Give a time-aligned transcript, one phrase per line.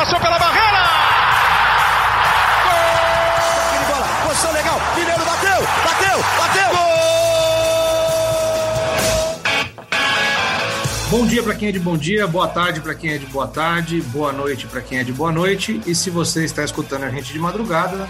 [0.00, 0.78] passou pela barreira!
[2.64, 3.84] Gol!
[3.86, 6.70] bola, posição legal, Mineiro bateu, bateu, bateu!
[6.70, 6.88] Gol!
[11.10, 13.46] Bom dia para quem é de bom dia, boa tarde para quem é de boa
[13.46, 15.82] tarde, boa noite para quem é de boa noite.
[15.86, 18.08] E se você está escutando a gente de madrugada,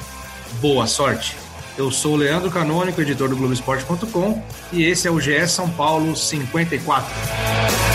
[0.60, 1.36] boa sorte.
[1.76, 4.40] Eu sou o Leandro Canônico, editor do Globoesporte.com,
[4.72, 7.89] e esse é o GE São Paulo 54.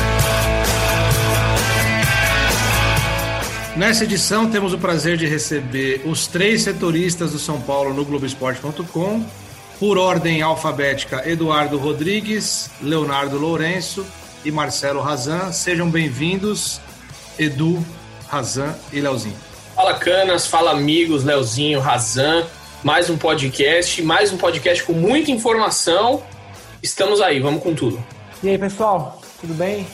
[3.75, 9.25] Nessa edição, temos o prazer de receber os três setoristas do São Paulo no Globoesporte.com.
[9.77, 14.05] Por ordem alfabética, Eduardo Rodrigues, Leonardo Lourenço
[14.45, 15.51] e Marcelo Razan.
[15.51, 16.79] Sejam bem-vindos,
[17.37, 17.85] Edu,
[18.29, 19.35] Razan e Leozinho.
[19.75, 22.45] Fala Canas, fala amigos, Leozinho, Razan.
[22.81, 26.23] Mais um podcast, mais um podcast com muita informação.
[26.81, 28.01] Estamos aí, vamos com tudo.
[28.41, 29.85] E aí, pessoal, tudo bem?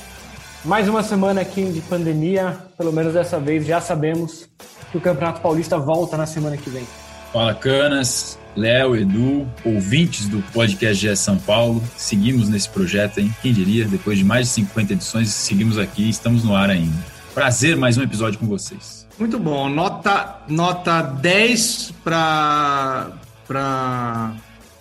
[0.64, 4.48] Mais uma semana aqui de pandemia, pelo menos dessa vez já sabemos
[4.92, 6.88] que o Campeonato Paulista volta na semana que vem.
[7.34, 11.82] Fala Canas, Léo, Edu, ouvintes do podcast GE São Paulo.
[11.98, 13.34] Seguimos nesse projeto, hein?
[13.42, 13.86] Quem diria?
[13.86, 16.96] Depois de mais de 50 edições, seguimos aqui estamos no ar ainda.
[17.34, 19.08] Prazer mais um episódio com vocês.
[19.18, 19.68] Muito bom.
[19.68, 23.12] Nota, nota 10 para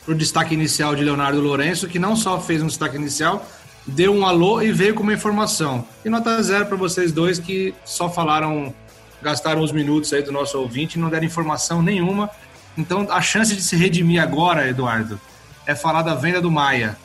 [0.06, 3.47] o destaque inicial de Leonardo Lourenço, que não só fez um destaque inicial,
[3.86, 5.86] deu um alô e veio com uma informação.
[6.05, 8.75] E nota zero para vocês dois que só falaram,
[9.23, 12.31] gastaram os minutos aí do nosso ouvinte e não deram informação nenhuma.
[12.77, 15.20] Então a chance de se redimir agora, Eduardo,
[15.67, 16.97] é falar da venda do Maia.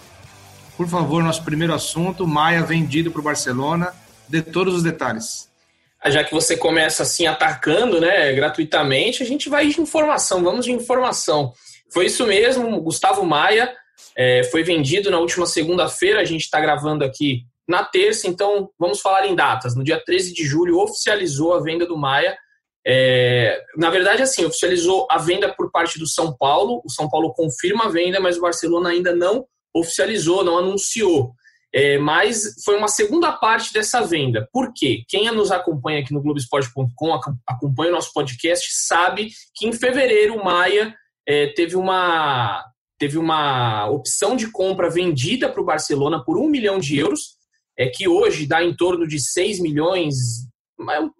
[0.77, 3.93] Por favor, nosso primeiro assunto, Maia vendido para o Barcelona.
[4.27, 5.49] Dê todos os detalhes.
[6.01, 10.65] Ah, já que você começa assim atacando, né, gratuitamente, a gente vai de informação, vamos
[10.65, 11.53] de informação.
[11.91, 13.73] Foi isso mesmo, Gustavo Maia
[14.17, 19.01] é, foi vendido na última segunda-feira, a gente está gravando aqui na terça, então vamos
[19.01, 19.75] falar em datas.
[19.75, 22.37] No dia 13 de julho oficializou a venda do Maia.
[22.87, 26.81] É, na verdade, assim, oficializou a venda por parte do São Paulo.
[26.85, 31.33] O São Paulo confirma a venda, mas o Barcelona ainda não oficializou, não anunciou.
[31.73, 34.47] É, mas foi uma segunda parte dessa venda.
[34.53, 35.03] Por quê?
[35.09, 40.45] Quem nos acompanha aqui no Globoesporte.com, acompanha o nosso podcast, sabe que em fevereiro o
[40.45, 40.95] Maia
[41.27, 42.63] é, teve uma
[42.97, 47.35] teve uma opção de compra vendida para o Barcelona por um milhão de euros,
[47.77, 50.15] é que hoje dá em torno de 6 milhões.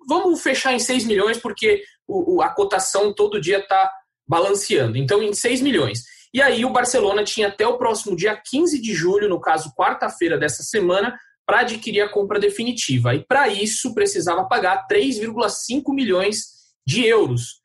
[0.07, 3.91] Vamos fechar em 6 milhões, porque o, a cotação todo dia está
[4.27, 4.97] balanceando.
[4.97, 6.03] Então, em 6 milhões.
[6.33, 10.37] E aí, o Barcelona tinha até o próximo dia 15 de julho, no caso, quarta-feira
[10.37, 13.13] dessa semana, para adquirir a compra definitiva.
[13.13, 16.45] E para isso, precisava pagar 3,5 milhões
[16.85, 17.61] de euros.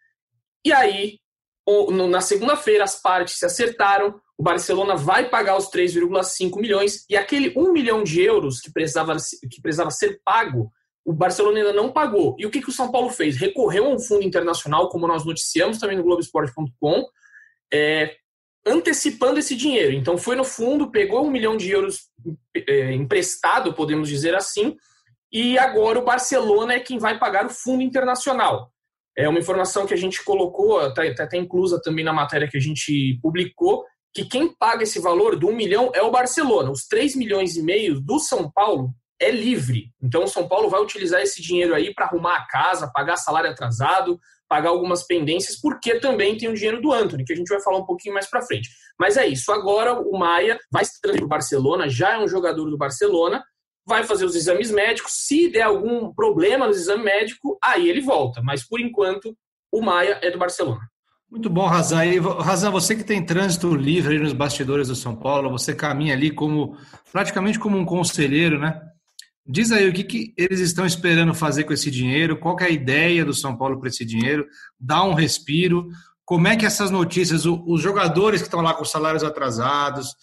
[0.65, 1.19] E aí,
[1.91, 7.53] na segunda-feira, as partes se acertaram, o Barcelona vai pagar os 3,5 milhões e aquele
[7.56, 9.16] 1 milhão de euros que precisava,
[9.50, 10.72] que precisava ser pago,
[11.04, 12.36] o Barcelona ainda não pagou.
[12.38, 13.36] E o que, que o São Paulo fez?
[13.36, 17.04] Recorreu a um fundo internacional, como nós noticiamos também no Globoesporte.com,
[17.72, 18.16] é,
[18.66, 19.92] antecipando esse dinheiro.
[19.92, 22.08] Então foi no fundo, pegou um milhão de euros
[22.54, 24.76] é, emprestado, podemos dizer assim,
[25.32, 28.72] e agora o Barcelona é quem vai pagar o fundo internacional.
[29.16, 32.60] É uma informação que a gente colocou, tá até inclusa também na matéria que a
[32.60, 36.71] gente publicou, que quem paga esse valor do 1 milhão é o Barcelona.
[36.71, 39.93] Os 3 milhões e meio do São Paulo é livre.
[40.03, 43.50] Então o São Paulo vai utilizar esse dinheiro aí para arrumar a casa, pagar salário
[43.50, 44.19] atrasado,
[44.49, 47.78] pagar algumas pendências, porque também tem o dinheiro do Anthony, que a gente vai falar
[47.78, 48.69] um pouquinho mais para frente.
[48.99, 49.53] Mas é isso.
[49.53, 53.44] Agora o Maia vai se transferir para o Barcelona, já é um jogador do Barcelona,
[53.87, 55.13] vai fazer os exames médicos.
[55.27, 58.41] Se der algum problema no exame médico, aí ele volta.
[58.43, 59.37] Mas por enquanto,
[59.73, 60.81] o Maia é do Barcelona.
[61.31, 62.05] Muito bom, Razan.
[62.07, 66.31] E, Razan, você que tem trânsito livre nos bastidores do São Paulo, você caminha ali
[66.31, 66.77] como
[67.13, 68.81] praticamente como um conselheiro, né?
[69.47, 72.71] Diz aí o que, que eles estão esperando fazer com esse dinheiro, qual é a
[72.71, 74.47] ideia do São Paulo para esse dinheiro,
[74.79, 75.89] dá um respiro,
[76.25, 80.15] como é que essas notícias, os jogadores que estão lá com salários atrasados,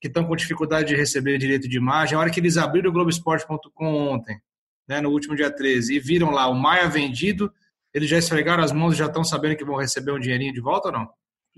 [0.00, 2.92] que estão com dificuldade de receber direito de imagem, a hora que eles abriram o
[2.92, 4.40] Globoesporte.com ontem,
[4.86, 7.52] né, no último dia 13, e viram lá o Maia vendido,
[7.92, 10.60] eles já esfregaram as mãos e já estão sabendo que vão receber um dinheirinho de
[10.60, 11.08] volta ou não?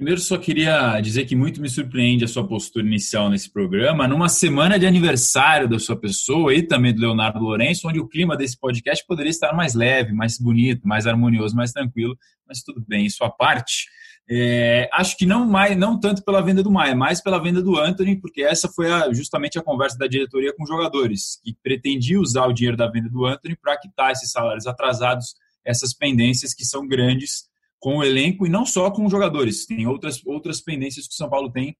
[0.01, 4.31] Primeiro, só queria dizer que muito me surpreende a sua postura inicial nesse programa, numa
[4.31, 8.59] semana de aniversário da sua pessoa e também do Leonardo Lourenço, onde o clima desse
[8.59, 12.17] podcast poderia estar mais leve, mais bonito, mais harmonioso, mais tranquilo,
[12.49, 13.91] mas tudo bem, em sua parte.
[14.27, 17.79] É, acho que não mais, não tanto pela venda do Maia, mais pela venda do
[17.79, 22.19] Anthony, porque essa foi a, justamente a conversa da diretoria com os jogadores, que pretendia
[22.19, 26.65] usar o dinheiro da venda do Anthony para quitar esses salários atrasados, essas pendências que
[26.65, 27.50] são grandes
[27.81, 29.67] com o elenco e não só com os jogadores.
[29.67, 31.77] Tem outras, outras pendências que o São Paulo tem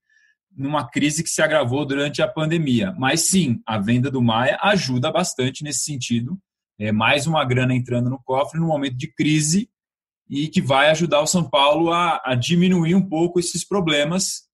[0.57, 2.93] numa crise que se agravou durante a pandemia.
[2.99, 6.39] Mas sim, a venda do Maia ajuda bastante nesse sentido.
[6.79, 9.69] é mais uma grana entrando no cofre no momento de crise
[10.29, 14.45] e que vai ajudar o São Paulo a, a diminuir um pouco esses problemas,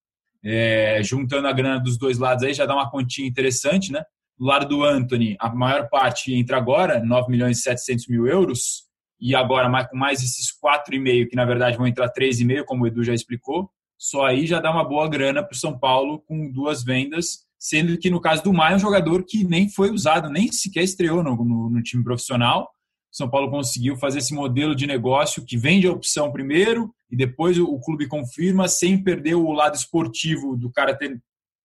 [0.43, 4.03] é, juntando a grana dos dois lados aí já dá uma continha interessante, né?
[4.37, 8.86] Do lado do Anthony, a maior parte entra agora, 9 milhões e 700 mil euros,
[9.19, 12.87] e agora mais, com mais esses 4,5, que na verdade vão entrar 3,5, como o
[12.87, 16.51] Edu já explicou, só aí já dá uma boa grana para o São Paulo com
[16.51, 20.29] duas vendas, sendo que no caso do Maia, é um jogador que nem foi usado,
[20.29, 22.69] nem sequer estreou no, no, no time profissional.
[23.11, 27.57] São Paulo conseguiu fazer esse modelo de negócio que vende a opção primeiro e depois
[27.57, 31.19] o, o clube confirma sem perder o lado esportivo do cara ter,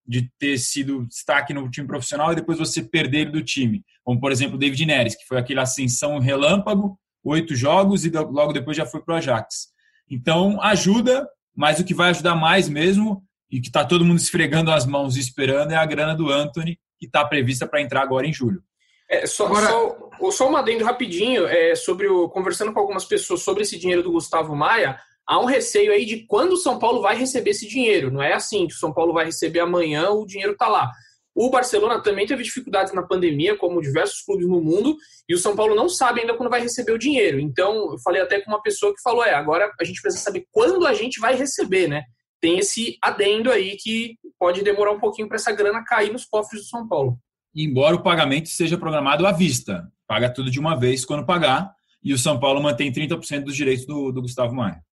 [0.07, 3.85] de ter sido destaque no time profissional e depois você perder ele do time.
[4.03, 8.53] Como, por exemplo, o David Neres, que foi aquele ascensão relâmpago, oito jogos e logo
[8.53, 9.69] depois já foi para o Ajax.
[10.11, 14.71] Então, ajuda, mas o que vai ajudar mais mesmo e que está todo mundo esfregando
[14.71, 18.27] as mãos e esperando é a grana do Anthony, que está prevista para entrar agora
[18.27, 18.63] em julho.
[19.09, 19.69] É, só, agora...
[19.69, 24.03] só, só um adendo rapidinho, é, sobre o, conversando com algumas pessoas sobre esse dinheiro
[24.03, 27.69] do Gustavo Maia, há um receio aí de quando o São Paulo vai receber esse
[27.69, 28.11] dinheiro.
[28.11, 30.91] Não é assim que o São Paulo vai receber amanhã, o dinheiro está lá.
[31.35, 34.97] O Barcelona também teve dificuldades na pandemia, como diversos clubes no mundo,
[35.29, 37.41] e o São Paulo não sabe ainda quando vai receber o dinheiro.
[37.41, 40.47] Então, eu falei até com uma pessoa que falou: é, agora a gente precisa saber
[40.51, 42.05] quando a gente vai receber, né?
[42.41, 46.63] Tem esse adendo aí que pode demorar um pouquinho para essa grana cair nos cofres
[46.63, 47.17] do São Paulo.
[47.55, 52.13] Embora o pagamento seja programado à vista, paga tudo de uma vez quando pagar, e
[52.13, 54.83] o São Paulo mantém 30% dos direitos do, do Gustavo Maia.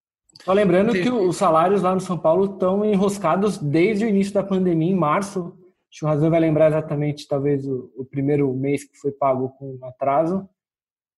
[0.44, 4.42] Só lembrando que os salários lá no São Paulo estão enroscados desde o início da
[4.42, 5.54] pandemia, em março
[5.90, 9.48] Acho que o Razão vai lembrar exatamente, talvez, o, o, primeiro mês que foi pago
[9.58, 10.48] com atraso.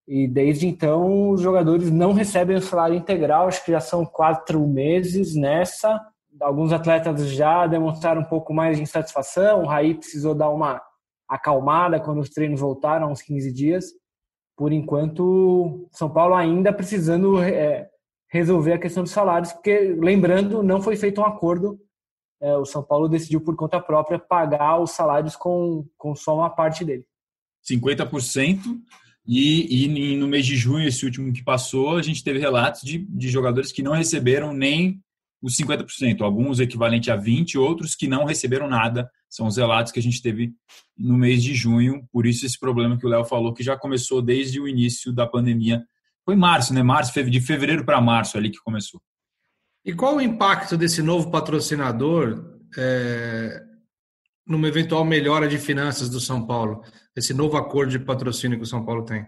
[0.09, 3.47] E desde então, os jogadores não recebem o salário integral.
[3.47, 6.01] Acho que já são quatro meses nessa.
[6.41, 9.63] Alguns atletas já demonstraram um pouco mais de insatisfação.
[9.63, 10.81] O Raí precisou dar uma
[11.29, 13.85] acalmada quando os treinos voltaram, uns 15 dias.
[14.57, 17.89] Por enquanto, São Paulo ainda precisando é,
[18.31, 21.79] resolver a questão dos salários, porque, lembrando, não foi feito um acordo
[22.43, 26.51] é, o São Paulo decidiu por conta própria pagar os salários com, com só uma
[26.51, 27.05] parte dele.
[27.65, 28.59] 50%.
[29.25, 32.99] E, e no mês de junho, esse último que passou, a gente teve relatos de,
[32.99, 35.01] de jogadores que não receberam nem
[35.41, 39.09] os 50%, alguns equivalente a 20%, outros que não receberam nada.
[39.31, 40.53] São os relatos que a gente teve
[40.99, 42.05] no mês de junho.
[42.13, 45.27] Por isso, esse problema que o Léo falou, que já começou desde o início da
[45.27, 45.85] pandemia.
[46.25, 46.83] Foi março, né?
[46.83, 49.01] Março, de fevereiro para março ali que começou.
[49.85, 52.45] E qual o impacto desse novo patrocinador
[52.79, 53.61] é,
[54.47, 56.83] numa eventual melhora de finanças do São Paulo?
[57.17, 59.27] Esse novo acordo de patrocínio que o São Paulo tem?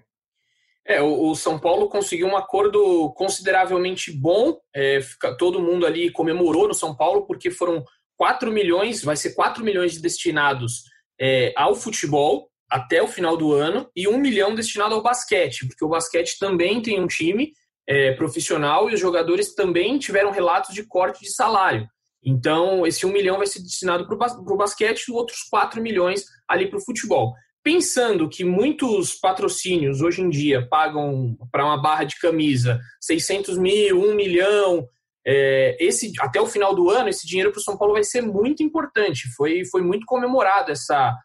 [0.87, 4.59] É, o, São Paulo conseguiu um acordo consideravelmente bom.
[4.75, 7.83] É, fica, todo mundo ali comemorou no São Paulo porque foram
[8.17, 10.85] 4 milhões, vai ser 4 milhões destinados
[11.21, 15.85] é, ao futebol até o final do ano e 1 milhão destinado ao basquete, porque
[15.85, 17.53] o basquete também tem um time
[17.89, 21.87] é, profissional e os jogadores também tiveram relatos de corte de salário.
[22.25, 26.69] Então, esse 1 milhão vai ser destinado para o basquete e outros 4 milhões ali
[26.69, 27.35] para o futebol.
[27.63, 34.01] Pensando que muitos patrocínios hoje em dia pagam para uma barra de camisa 600 mil,
[34.01, 34.89] 1 milhão,
[35.27, 38.21] é, esse, até o final do ano, esse dinheiro para o São Paulo vai ser
[38.21, 39.29] muito importante.
[39.35, 41.17] Foi, foi muito comemorado essa,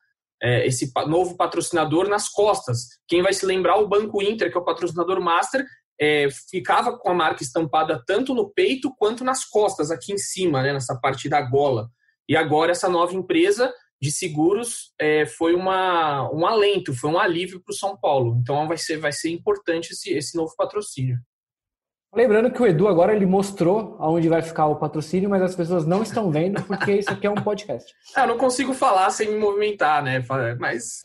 [0.41, 2.87] é, esse novo patrocinador nas costas.
[3.07, 5.65] Quem vai se lembrar, o Banco Inter, que é o patrocinador master,
[5.99, 10.61] é, ficava com a marca estampada tanto no peito quanto nas costas, aqui em cima,
[10.63, 11.89] né, nessa parte da gola.
[12.27, 17.61] E agora essa nova empresa de seguros é, foi uma, um alento, foi um alívio
[17.61, 18.39] para o São Paulo.
[18.41, 21.17] Então vai ser, vai ser importante esse, esse novo patrocínio.
[22.15, 25.85] Lembrando que o Edu agora ele mostrou aonde vai ficar o patrocínio, mas as pessoas
[25.85, 27.93] não estão vendo porque isso aqui é um podcast.
[28.15, 30.25] Ah, eu não consigo falar sem me movimentar, né?
[30.59, 31.03] Mas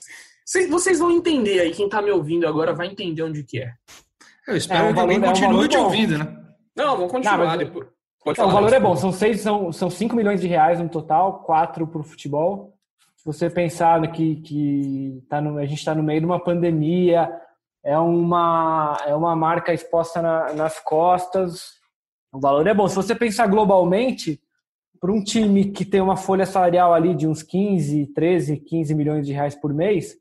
[0.70, 3.74] vocês vão entender aí, quem está me ouvindo agora vai entender onde que é.
[4.46, 6.36] Eu espero é, um que alguém continue é um te ouvindo, né?
[6.76, 7.58] Não, vamos continuar não, mas...
[7.58, 7.88] depois.
[8.24, 10.88] Pode falar, o valor é bom, são, seis, são, são 5 milhões de reais no
[10.88, 12.74] total, 4 para o futebol.
[13.16, 17.30] Se você pensar que, que tá no, a gente está no meio de uma pandemia,
[17.84, 21.74] é uma, é uma marca exposta na, nas costas,
[22.32, 22.88] o valor é bom.
[22.88, 24.40] Se você pensar globalmente,
[24.98, 29.26] para um time que tem uma folha salarial ali de uns 15, 13, 15 milhões
[29.26, 30.16] de reais por mês,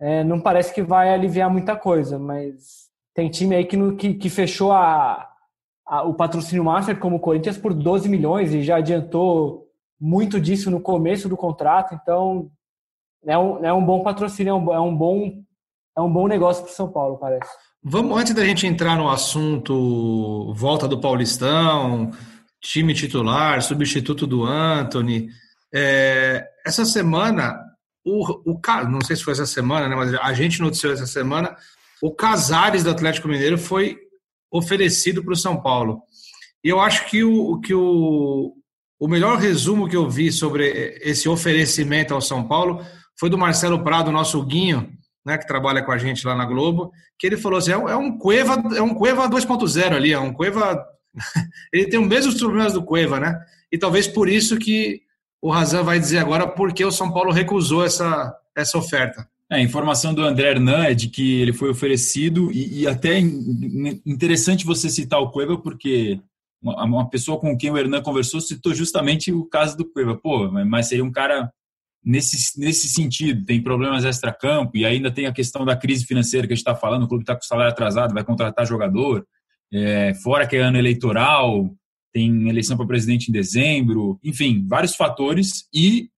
[0.00, 2.85] é, não parece que vai aliviar muita coisa, mas
[3.16, 5.26] tem time aí que, que, que fechou a,
[5.86, 9.66] a, o patrocínio master como Corinthians por 12 milhões e já adiantou
[9.98, 11.94] muito disso no começo do contrato.
[11.94, 12.50] Então,
[13.24, 15.42] é um, é um bom patrocínio, é um, é um bom
[15.96, 17.50] é um bom negócio para o São Paulo, parece.
[17.82, 22.10] Vamos, antes da gente entrar no assunto volta do Paulistão,
[22.60, 25.30] time titular, substituto do Anthony,
[25.74, 27.58] é, essa semana,
[28.04, 31.56] o, o não sei se foi essa semana, né, mas a gente noticiou essa semana
[32.02, 33.98] o Casares do Atlético Mineiro foi
[34.50, 36.02] oferecido para o São Paulo.
[36.62, 38.54] E eu acho que o, que o,
[38.98, 42.84] o melhor resumo que eu vi sobre esse oferecimento ao São Paulo
[43.18, 44.90] foi do Marcelo Prado, nosso Guinho,
[45.24, 47.88] né, que trabalha com a gente lá na Globo, que ele falou assim, é um,
[47.88, 50.84] é Cueva, é um Cueva 2.0 ali, é um Cueva
[51.72, 53.38] ele tem os mesmos problemas do Cueva, né?
[53.72, 55.00] E talvez por isso que
[55.40, 59.28] o Razan vai dizer agora porque o São Paulo recusou essa, essa oferta.
[59.50, 63.18] É, a informação do André Hernan é de que ele foi oferecido, e, e até
[64.04, 66.20] interessante você citar o Cueva, porque
[66.60, 70.16] uma, uma, pessoa com quem o Hernan conversou citou justamente o caso do Cueva.
[70.16, 71.52] Pô, mas seria um cara
[72.04, 76.52] nesse, nesse sentido, tem problemas extra-campo, e ainda tem a questão da crise financeira que
[76.52, 79.26] a gente está falando, o clube está com salário atrasado, vai contratar jogador,
[79.72, 81.68] é, fora que é ano eleitoral,
[82.12, 86.08] tem eleição para presidente em dezembro, enfim, vários fatores e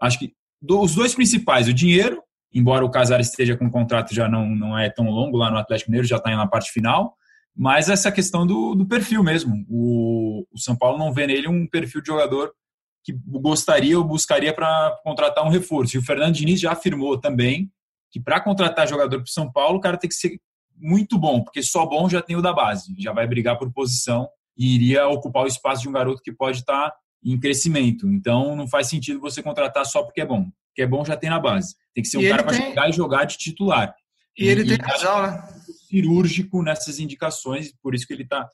[0.00, 0.32] acho que
[0.62, 4.48] do, os dois principais, o dinheiro, embora o Casares esteja com um contrato já não,
[4.48, 7.16] não é tão longo lá no Atlético Mineiro, já está na parte final,
[7.56, 9.64] mas essa questão do, do perfil mesmo.
[9.68, 12.52] O, o, São Paulo não vê nele um perfil de jogador
[13.02, 15.96] que gostaria ou buscaria para contratar um reforço.
[15.96, 17.70] E o Fernando Diniz já afirmou também
[18.10, 20.40] que para contratar jogador para o São Paulo, o cara tem que ser
[20.76, 24.28] muito bom, porque só bom já tem o da base, já vai brigar por posição
[24.56, 26.92] e iria ocupar o espaço de um garoto que pode estar
[27.22, 28.08] em crescimento.
[28.08, 30.46] Então não faz sentido você contratar só porque é bom.
[30.70, 31.74] Porque é bom já tem na base.
[31.94, 32.68] Tem que ser um cara para tem...
[32.68, 33.94] chegar e jogar de titular.
[34.38, 35.42] E, e ele tem razão, né?
[35.88, 38.48] Cirúrgico nessas indicações, por isso que ele está.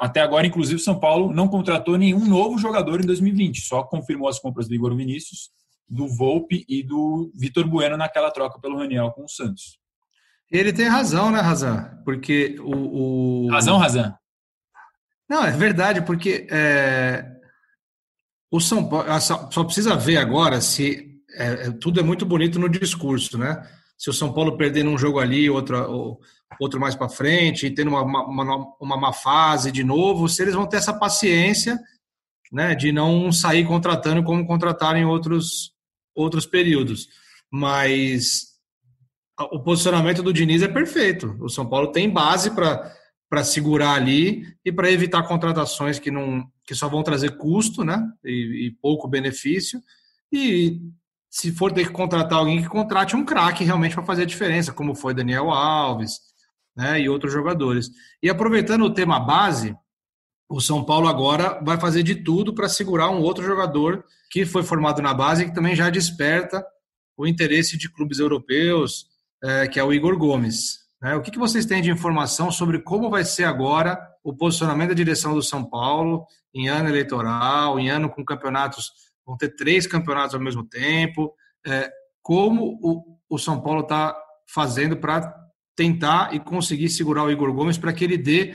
[0.00, 4.28] Até agora, inclusive, o São Paulo não contratou nenhum novo jogador em 2020, só confirmou
[4.28, 5.50] as compras do Igor Vinícius,
[5.88, 9.78] do Volpe e do Vitor Bueno naquela troca pelo Raniel com o Santos.
[10.50, 12.00] Ele tem razão, né, Razan?
[12.04, 13.46] Porque o.
[13.46, 13.50] o...
[13.50, 14.14] Razão, Razan?
[15.28, 17.24] Não, é verdade, porque é,
[18.50, 21.05] o São Paulo só, precisa ver agora se
[21.36, 23.62] é, é, tudo é muito bonito no discurso, né?
[23.96, 26.18] Se o São Paulo perder num jogo ali, outro,
[26.60, 30.54] outro mais para frente, e tendo uma, uma, uma má fase de novo, se eles
[30.54, 31.78] vão ter essa paciência
[32.52, 35.72] né, de não sair contratando como contrataram em outros,
[36.14, 37.08] outros períodos.
[37.50, 38.56] Mas
[39.38, 41.36] o posicionamento do Diniz é perfeito.
[41.40, 46.74] O São Paulo tem base para segurar ali e para evitar contratações que não que
[46.74, 48.02] só vão trazer custo, né?
[48.24, 49.80] E, e, pouco benefício.
[50.32, 50.80] E
[51.36, 54.72] se for ter que contratar alguém que contrate um craque realmente para fazer a diferença,
[54.72, 56.18] como foi Daniel Alves,
[56.74, 56.98] né?
[56.98, 57.90] E outros jogadores.
[58.22, 59.76] E aproveitando o tema base,
[60.48, 64.62] o São Paulo agora vai fazer de tudo para segurar um outro jogador que foi
[64.62, 66.64] formado na base e que também já desperta
[67.18, 69.04] o interesse de clubes europeus,
[69.44, 70.86] é, que é o Igor Gomes.
[71.02, 71.16] Né?
[71.16, 74.94] O que, que vocês têm de informação sobre como vai ser agora o posicionamento da
[74.94, 76.24] direção do São Paulo
[76.54, 78.90] em ano eleitoral, em ano com campeonatos,
[79.26, 81.34] vão ter três campeonatos ao mesmo tempo,
[81.66, 81.90] é,
[82.22, 84.16] como o, o São Paulo está
[84.48, 85.34] fazendo para
[85.74, 88.54] tentar e conseguir segurar o Igor Gomes para que ele dê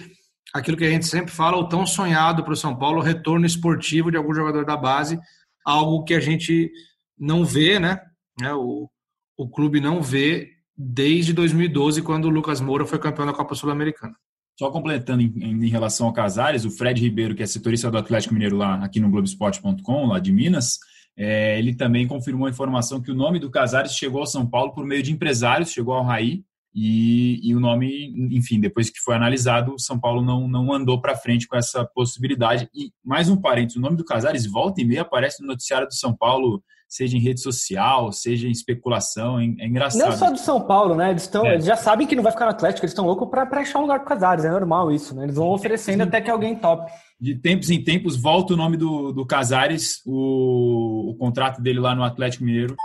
[0.53, 3.45] aquilo que a gente sempre fala, o tão sonhado para o São Paulo, o retorno
[3.45, 5.19] esportivo de algum jogador da base,
[5.65, 6.71] algo que a gente
[7.17, 8.01] não vê, né?
[8.41, 8.89] É, o,
[9.37, 14.15] o clube não vê desde 2012, quando o Lucas Moura foi campeão da Copa Sul-Americana.
[14.57, 18.33] Só completando em, em, relação ao Casares, o Fred Ribeiro, que é setorista do Atlético
[18.33, 20.77] Mineiro lá aqui no Globoesporte.com, lá de Minas,
[21.17, 24.73] é, ele também confirmou a informação que o nome do Casares chegou ao São Paulo
[24.73, 26.43] por meio de empresários, chegou ao Raí,
[26.73, 31.01] e, e, o nome, enfim, depois que foi analisado, o São Paulo não, não andou
[31.01, 32.69] para frente com essa possibilidade.
[32.73, 35.93] E mais um parênteses, o nome do Casares volta e meia aparece no noticiário do
[35.93, 40.09] São Paulo seja em rede social, seja em especulação, é, é engraçado.
[40.09, 41.11] Não só do São Paulo, né?
[41.11, 41.53] Eles, estão, é.
[41.53, 43.83] eles já sabem que não vai ficar no Atlético, eles estão loucos para achar um
[43.83, 45.23] lugar para Casares, é normal isso, né?
[45.23, 46.91] Eles vão oferecendo até que alguém top.
[47.17, 51.95] De tempos em tempos, volta o nome do, do Casares, o, o contrato dele lá
[51.95, 52.75] no Atlético Mineiro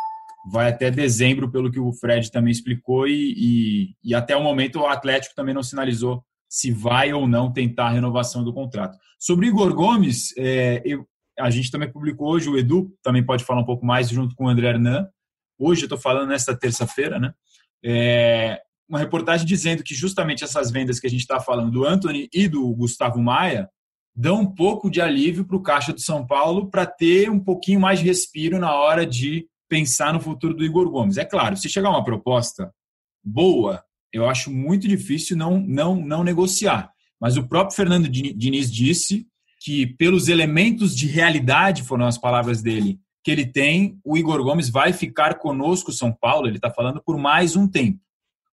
[0.52, 4.78] vai até dezembro, pelo que o Fred também explicou, e, e, e, até o momento
[4.78, 8.96] o Atlético também não sinalizou se vai ou não tentar a renovação do contrato.
[9.18, 11.04] Sobre Igor Gomes, é, eu,
[11.38, 14.44] a gente também publicou hoje, o Edu também pode falar um pouco mais junto com
[14.44, 15.08] o André Hernan.
[15.58, 17.32] Hoje eu estou falando nesta terça-feira, né?
[17.84, 22.28] É, uma reportagem dizendo que justamente essas vendas que a gente está falando do Anthony
[22.32, 23.68] e do Gustavo Maia
[24.14, 27.80] dão um pouco de alívio para o caixa do São Paulo para ter um pouquinho
[27.80, 31.18] mais de respiro na hora de pensar no futuro do Igor Gomes.
[31.18, 32.72] É claro, se chegar uma proposta
[33.22, 36.90] boa, eu acho muito difícil não, não, não negociar.
[37.20, 39.26] Mas o próprio Fernando Diniz disse
[39.66, 44.70] que pelos elementos de realidade, foram as palavras dele, que ele tem, o Igor Gomes
[44.70, 47.98] vai ficar conosco, São Paulo, ele está falando, por mais um tempo.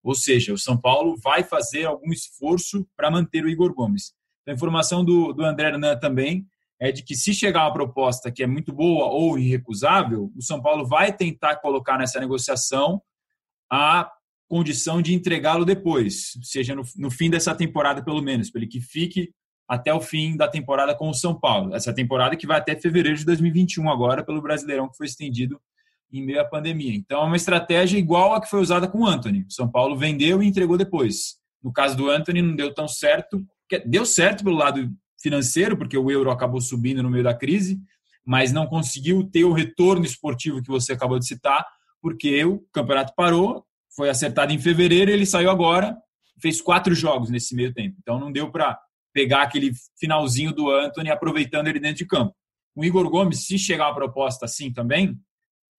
[0.01, 4.15] Ou seja, o São Paulo vai fazer algum esforço para manter o Igor Gomes.
[4.47, 6.47] A informação do, do André Hernan também
[6.79, 10.63] é de que se chegar uma proposta que é muito boa ou irrecusável, o São
[10.63, 12.99] Paulo vai tentar colocar nessa negociação
[13.71, 14.11] a
[14.49, 18.81] condição de entregá-lo depois, seja no, no, fim dessa temporada pelo menos, para ele que
[18.81, 19.31] fique
[19.67, 21.75] até o fim da temporada com o São Paulo.
[21.75, 25.59] Essa temporada que vai até fevereiro de 2021 agora pelo Brasileirão que foi estendido
[26.11, 26.93] em meio à pandemia.
[26.93, 29.45] Então é uma estratégia igual a que foi usada com o Anthony.
[29.49, 31.37] O São Paulo vendeu e entregou depois.
[31.61, 33.43] No caso do Anthony não deu tão certo,
[33.85, 37.79] deu certo pelo lado financeiro, porque o euro acabou subindo no meio da crise,
[38.25, 41.65] mas não conseguiu ter o retorno esportivo que você acabou de citar,
[42.01, 43.65] porque o campeonato parou,
[43.95, 45.97] foi acertado em fevereiro, ele saiu agora,
[46.39, 47.95] fez quatro jogos nesse meio tempo.
[48.01, 48.77] Então não deu para
[49.13, 52.33] pegar aquele finalzinho do Anthony aproveitando ele dentro de campo.
[52.75, 55.17] O Igor Gomes, se chegar uma proposta assim também,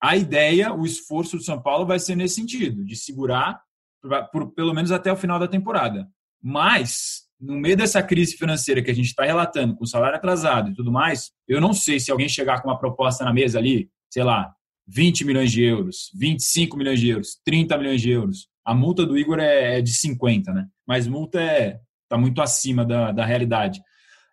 [0.00, 3.60] a ideia, o esforço do São Paulo vai ser nesse sentido, de segurar
[4.00, 6.08] por, por pelo menos até o final da temporada.
[6.42, 10.74] Mas, no meio dessa crise financeira que a gente está relatando, com salário atrasado e
[10.74, 14.22] tudo mais, eu não sei se alguém chegar com uma proposta na mesa ali, sei
[14.22, 14.54] lá,
[14.86, 18.48] 20 milhões de euros, 25 milhões de euros, 30 milhões de euros.
[18.64, 20.66] A multa do Igor é, é de 50, né?
[20.86, 23.82] Mas multa é está muito acima da, da realidade.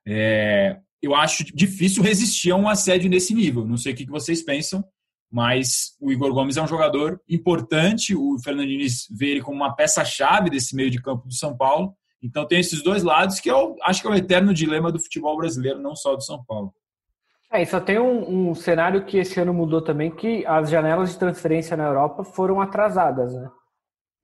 [0.07, 3.65] É, eu acho difícil resistir a um assédio nesse nível.
[3.65, 4.83] Não sei o que vocês pensam,
[5.31, 8.15] mas o Igor Gomes é um jogador importante.
[8.15, 8.69] O Fernando
[9.17, 11.95] vê ele como uma peça-chave desse meio de campo do São Paulo.
[12.21, 15.35] Então tem esses dois lados que eu acho que é o eterno dilema do futebol
[15.37, 16.73] brasileiro, não só do São Paulo.
[17.51, 21.11] É, e só tem um, um, cenário que esse ano mudou também, que as janelas
[21.11, 23.49] de transferência na Europa foram atrasadas, né?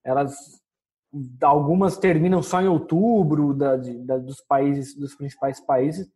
[0.05, 0.33] Elas,
[1.41, 6.07] algumas terminam só em outubro da, da, dos países, dos principais países.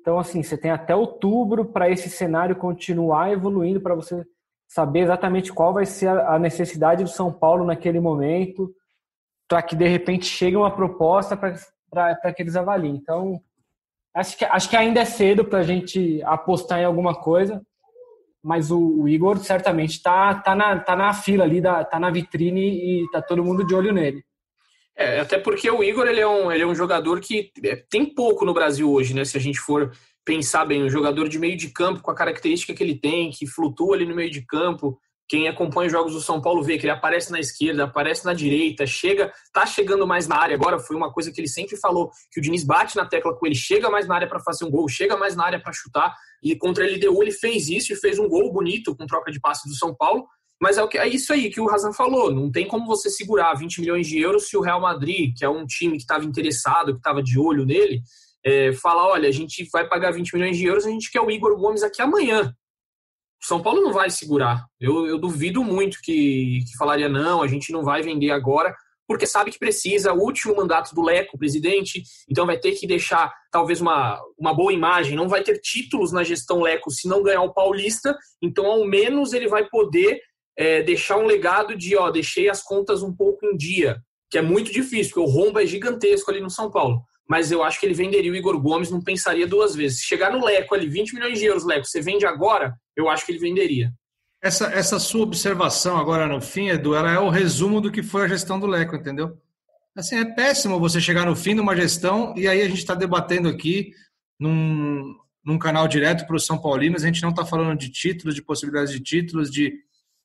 [0.00, 4.24] Então, assim, você tem até outubro para esse cenário continuar evoluindo, para você
[4.68, 8.72] saber exatamente qual vai ser a necessidade do São Paulo naquele momento,
[9.48, 12.96] para que de repente chegue uma proposta para que eles avaliem.
[12.96, 13.40] Então,
[14.16, 17.60] Acho que, acho que ainda é cedo para a gente apostar em alguma coisa,
[18.42, 22.62] mas o, o Igor certamente está tá na, tá na fila ali, está na vitrine
[22.62, 24.24] e está todo mundo de olho nele.
[24.96, 28.06] É, até porque o Igor ele é, um, ele é um jogador que é, tem
[28.06, 29.24] pouco no Brasil hoje, né?
[29.24, 29.92] Se a gente for
[30.24, 33.46] pensar bem, um jogador de meio de campo com a característica que ele tem, que
[33.46, 36.84] flutua ali no meio de campo, quem acompanha os jogos do São Paulo vê que
[36.84, 40.54] ele aparece na esquerda, aparece na direita, chega, tá chegando mais na área.
[40.54, 43.44] Agora foi uma coisa que ele sempre falou, que o Diniz bate na tecla com
[43.44, 46.14] ele, chega mais na área para fazer um gol, chega mais na área para chutar.
[46.42, 49.40] E contra a LDU ele fez isso e fez um gol bonito com troca de
[49.40, 50.26] passe do São Paulo.
[50.60, 52.32] Mas é, o que, é isso aí que o Razan falou.
[52.32, 55.48] Não tem como você segurar 20 milhões de euros se o Real Madrid, que é
[55.48, 58.00] um time que estava interessado, que estava de olho nele,
[58.44, 61.30] é, falar: olha, a gente vai pagar 20 milhões de euros, a gente quer o
[61.30, 62.54] Igor Gomes aqui amanhã.
[63.42, 64.64] São Paulo não vai segurar.
[64.80, 68.74] Eu, eu duvido muito que, que falaria, não, a gente não vai vender agora,
[69.06, 73.32] porque sabe que precisa, o último mandato do Leco, presidente, então vai ter que deixar
[73.52, 77.42] talvez uma, uma boa imagem, não vai ter títulos na gestão Leco se não ganhar
[77.42, 80.20] o Paulista, então ao menos ele vai poder
[80.56, 84.42] é, deixar um legado de, ó, deixei as contas um pouco em dia, que é
[84.42, 87.86] muito difícil, porque o rombo é gigantesco ali no São Paulo mas eu acho que
[87.86, 89.98] ele venderia o Igor Gomes, não pensaria duas vezes.
[89.98, 93.26] Se chegar no Leco ali, 20 milhões de euros, Leco, você vende agora, eu acho
[93.26, 93.92] que ele venderia.
[94.40, 98.24] Essa, essa sua observação agora no fim, Edu, ela é o resumo do que foi
[98.24, 99.36] a gestão do Leco, entendeu?
[99.96, 102.94] Assim, é péssimo você chegar no fim de uma gestão e aí a gente está
[102.94, 103.92] debatendo aqui
[104.38, 108.34] num, num canal direto para os São Paulinos, a gente não está falando de títulos,
[108.34, 109.72] de possibilidades de títulos, de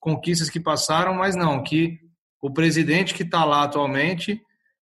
[0.02, 2.00] conquistas que passaram, mas não, que
[2.42, 4.42] o presidente que está lá atualmente,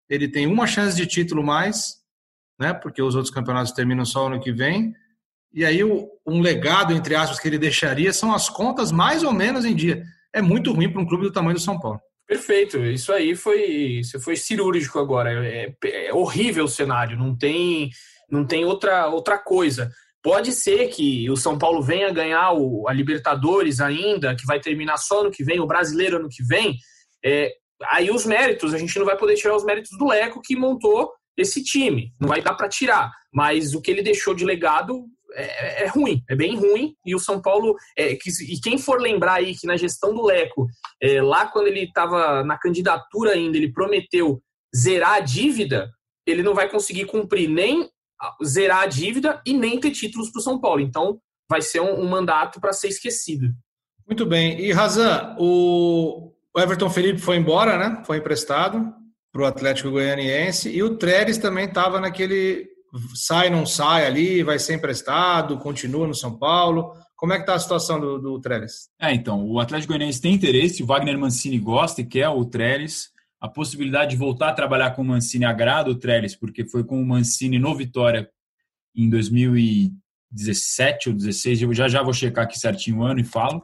[0.09, 1.97] ele tem uma chance de título mais,
[2.57, 2.73] né?
[2.73, 4.95] Porque os outros campeonatos terminam só ano que vem.
[5.53, 9.65] E aí um legado entre aspas que ele deixaria são as contas mais ou menos
[9.65, 10.03] em dia.
[10.33, 11.99] É muito ruim para um clube do tamanho do São Paulo.
[12.25, 15.45] Perfeito, isso aí foi, isso foi cirúrgico agora.
[15.45, 17.89] É, é, horrível o cenário, não tem,
[18.29, 19.91] não tem outra, outra coisa.
[20.21, 24.97] Pode ser que o São Paulo venha ganhar o, a Libertadores ainda, que vai terminar
[24.97, 26.77] só no que vem, o brasileiro ano que vem.
[27.23, 27.51] É,
[27.89, 31.11] aí os méritos, a gente não vai poder tirar os méritos do Leco que montou
[31.37, 32.13] esse time.
[32.19, 36.23] Não vai dar para tirar, mas o que ele deixou de legado é, é, ruim,
[36.29, 36.95] é bem ruim.
[37.05, 40.23] E o São Paulo, é, que, e quem for lembrar aí que na gestão do
[40.23, 40.67] Leco,
[41.01, 44.41] é, lá quando ele estava na candidatura ainda, ele prometeu
[44.75, 45.89] zerar a dívida,
[46.25, 47.89] ele não vai conseguir cumprir nem
[48.45, 50.81] zerar a dívida e nem ter títulos para o São Paulo.
[50.81, 53.47] Então, vai ser um, um mandato para ser esquecido.
[54.07, 54.59] Muito bem.
[54.59, 58.01] E Razan, o Everton Felipe foi embora, né?
[58.05, 58.93] Foi emprestado
[59.31, 60.69] para o Atlético Goianiense.
[60.69, 62.67] E o Trellis também estava naquele
[63.13, 66.93] sai, não sai ali, vai ser emprestado, continua no São Paulo.
[67.15, 68.89] Como é que está a situação do, do Trellis?
[68.99, 73.09] É, então, o Atlético Goianiense tem interesse, o Wagner Mancini gosta e quer o Trellis.
[73.41, 77.01] A possibilidade de voltar a trabalhar com o Mancini agrada o Trellis, porque foi com
[77.01, 78.29] o Mancini no Vitória
[78.95, 83.63] em 2017 ou 2016, eu já já vou checar aqui certinho o ano e falo,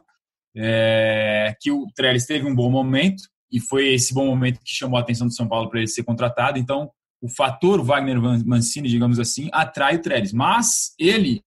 [0.56, 4.98] é, que o Trellis teve um bom momento, e foi esse bom momento que chamou
[4.98, 6.58] a atenção do São Paulo para ele ser contratado.
[6.58, 10.32] Então, o fator Wagner Mancini, digamos assim, atrai o Trellis.
[10.32, 11.42] Mas ele,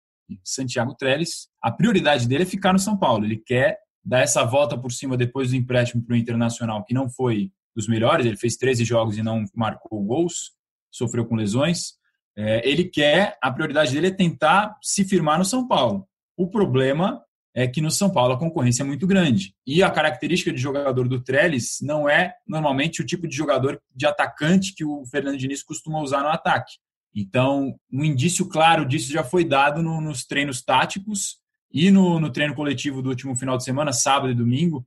[0.44, 3.26] Santiago Trellis, a prioridade dele é ficar no São Paulo.
[3.26, 7.10] Ele quer dar essa volta por cima depois do empréstimo para o Internacional, que não
[7.10, 10.52] foi dos melhores, ele fez 13 jogos e não marcou gols,
[10.92, 11.94] sofreu com lesões.
[12.38, 16.08] É, ele quer, a prioridade dele é tentar se firmar no São Paulo.
[16.38, 17.22] O problema
[17.54, 19.56] é que no São Paulo a concorrência é muito grande.
[19.66, 24.06] E a característica de jogador do Trellis não é normalmente o tipo de jogador de
[24.06, 26.74] atacante que o Fernando Diniz costuma usar no ataque.
[27.16, 31.38] Então, um indício claro disso já foi dado no, nos treinos táticos
[31.72, 34.86] e no, no, treino coletivo do último final de semana, sábado e domingo.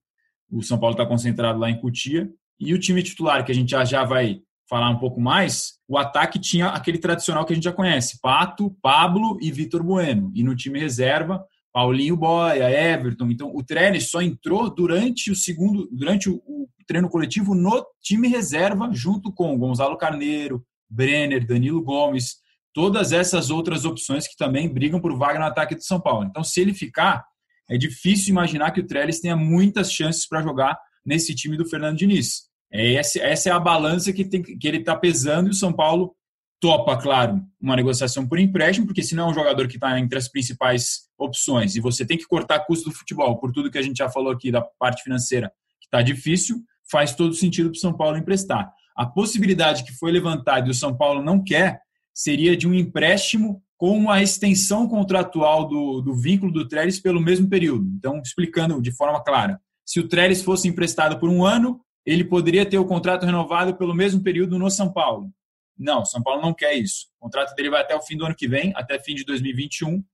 [0.50, 2.30] O São Paulo está concentrado lá em Cutia.
[2.60, 5.96] E o time titular, que a gente já, já vai falar um pouco mais, o
[5.96, 10.30] ataque tinha aquele tradicional que a gente já conhece: Pato, Pablo e Vitor Bueno.
[10.34, 13.30] E no time reserva, Paulinho Boia, Everton.
[13.30, 18.28] Então, o Trellis só entrou durante o segundo, durante o, o treino coletivo no time
[18.28, 22.36] reserva, junto com Gonzalo Carneiro, Brenner, Danilo Gomes,
[22.72, 26.26] todas essas outras opções que também brigam por vaga no ataque do São Paulo.
[26.26, 27.24] Então, se ele ficar,
[27.68, 31.96] é difícil imaginar que o Trellis tenha muitas chances para jogar nesse time do Fernando
[31.96, 32.42] Diniz.
[32.70, 33.18] É essa,
[33.48, 36.14] é a balança que, tem, que ele está pesando e o São Paulo
[36.60, 40.18] topa, claro, uma negociação por empréstimo, porque se não é um jogador que está entre
[40.18, 43.82] as principais opções e você tem que cortar custo do futebol, por tudo que a
[43.82, 47.80] gente já falou aqui da parte financeira, que está difícil, faz todo sentido para o
[47.80, 48.70] São Paulo emprestar.
[48.94, 51.80] A possibilidade que foi levantada e o São Paulo não quer
[52.12, 57.48] seria de um empréstimo com uma extensão contratual do, do vínculo do Trellis pelo mesmo
[57.48, 57.88] período.
[57.96, 62.66] Então, explicando de forma clara, se o Trellis fosse emprestado por um ano, ele poderia
[62.68, 65.32] ter o contrato renovado pelo mesmo período no São Paulo.
[65.78, 67.06] Não, São Paulo não quer isso.
[67.18, 70.04] O contrato dele vai até o fim do ano que vem, até fim de 2021.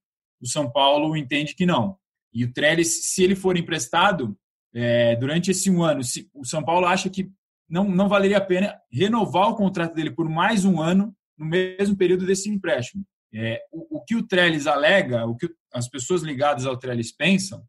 [0.40, 1.98] O São Paulo entende que não.
[2.32, 4.38] E o Trellis, se ele for emprestado
[4.72, 7.28] é, durante esse um ano, se, o São Paulo acha que
[7.68, 11.96] não, não valeria a pena renovar o contrato dele por mais um ano no mesmo
[11.96, 13.04] período desse empréstimo.
[13.34, 17.66] É, o, o, que o Trellis alega, o que as pessoas ligadas ao Trellis pensam,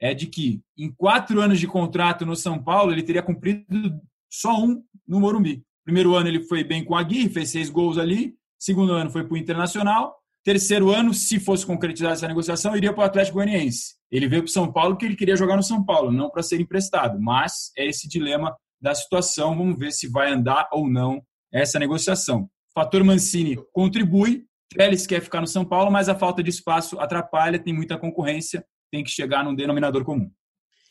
[0.00, 4.58] é de que em quatro anos de contrato no São Paulo ele teria cumprido só
[4.58, 5.62] um no Morumbi.
[5.84, 8.34] Primeiro ano ele foi bem com a Gui, fez seis gols ali.
[8.58, 10.16] Segundo ano foi para o Internacional.
[10.42, 13.96] Terceiro ano, se fosse concretizar essa negociação, iria para o Atlético Goianiense.
[14.10, 16.42] Ele veio para o São Paulo porque ele queria jogar no São Paulo, não para
[16.42, 17.20] ser emprestado.
[17.20, 19.56] Mas é esse dilema da situação.
[19.56, 22.48] Vamos ver se vai andar ou não essa negociação.
[22.74, 24.44] Fator Mancini contribui.
[24.70, 28.64] Trellis quer ficar no São Paulo, mas a falta de espaço atrapalha, tem muita concorrência,
[28.90, 30.30] tem que chegar num denominador comum.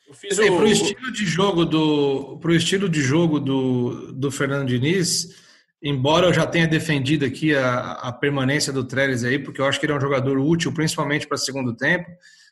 [0.08, 0.42] Eu fiz o...
[0.42, 5.36] Para o estilo de jogo do pro estilo de jogo do, do Fernando Diniz,
[5.84, 9.80] embora eu já tenha defendido aqui a, a permanência do Trellis aí, porque eu acho
[9.80, 12.10] que ele é um jogador útil, principalmente para segundo tempo,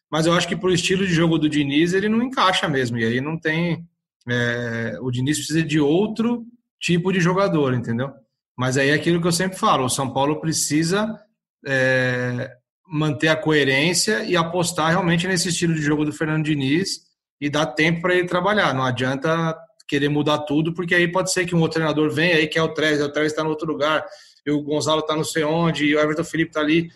[0.10, 2.98] mas eu acho que para o estilo de jogo do Diniz ele não encaixa mesmo,
[2.98, 3.86] e aí não tem.
[4.30, 6.46] É, o Diniz precisa de outro
[6.80, 8.12] tipo de jogador, entendeu?
[8.56, 11.20] Mas aí é aquilo que eu sempre falo: o São Paulo precisa
[11.66, 12.52] é,
[12.90, 17.02] manter a coerência e apostar realmente nesse estilo de jogo do Fernando Diniz
[17.40, 18.74] e dar tempo para ele trabalhar.
[18.74, 19.56] Não adianta
[19.88, 22.64] querer mudar tudo, porque aí pode ser que um outro treinador venha aí, que é
[22.64, 24.06] o Trez, o Trez está no outro lugar,
[24.46, 26.90] e o Gonzalo está não sei onde, e o Everton Felipe está ali.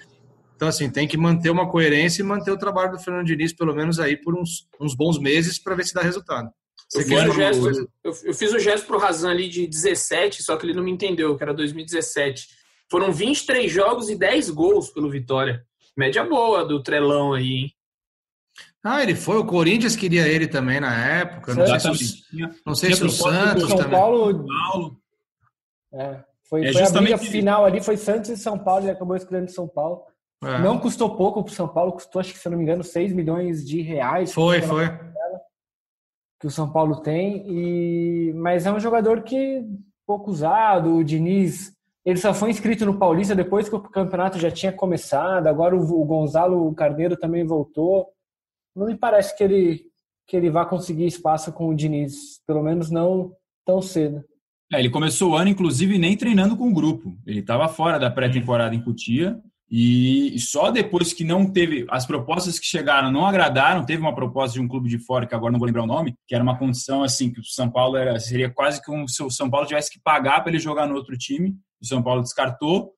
[0.56, 3.74] Então, assim, tem que manter uma coerência e manter o trabalho do Fernando Diniz, pelo
[3.74, 6.50] menos aí, por uns, uns bons meses, para ver se dá resultado.
[6.94, 10.58] Eu fiz, o gesto, eu, eu fiz o gesto pro Razan ali de 17, só
[10.58, 12.48] que ele não me entendeu, que era 2017.
[12.90, 15.66] Foram 23 jogos e 10 gols pelo Vitória.
[15.98, 17.74] Média boa do Trelão aí, hein?
[18.84, 19.38] Ah, ele foi.
[19.38, 21.54] O Corinthians queria ele também na época.
[21.54, 22.24] Não sei se,
[22.66, 23.92] não sei se o Santos São também.
[23.92, 24.98] Paulo, Paulo.
[25.94, 29.16] É, foi, é foi a briga final ali, foi Santos e São Paulo, ele acabou
[29.16, 30.04] escolhendo São Paulo.
[30.44, 30.60] É.
[30.60, 32.84] Não custou pouco para o São Paulo, custou, acho que se eu não me engano,
[32.84, 34.34] 6 milhões de reais.
[34.34, 34.90] Foi, foi.
[36.40, 37.46] Que o São Paulo tem.
[37.48, 38.34] E...
[38.34, 39.64] Mas é um jogador que
[40.08, 40.96] pouco usado.
[40.96, 41.72] O Diniz,
[42.06, 45.48] ele só foi inscrito no Paulista depois que o campeonato já tinha começado.
[45.48, 48.08] Agora o, Gonzalo Carneiro também voltou
[48.76, 49.86] não me parece que ele,
[50.28, 53.34] que ele vá conseguir espaço com o Diniz, pelo menos não
[53.66, 54.24] tão cedo.
[54.72, 57.18] É, ele começou o ano, inclusive, nem treinando com o grupo.
[57.26, 59.38] Ele estava fora da pré-temporada em Cutia
[59.72, 63.86] e só depois que não teve as propostas que chegaram não agradaram.
[63.86, 66.14] Teve uma proposta de um clube de fora que agora não vou lembrar o nome,
[66.28, 69.30] que era uma condição assim que o São Paulo era seria quase como se o
[69.30, 71.56] São Paulo tivesse que pagar para ele jogar no outro time.
[71.82, 72.92] O São Paulo descartou